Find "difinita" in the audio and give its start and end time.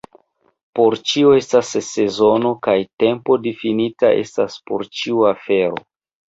3.45-4.11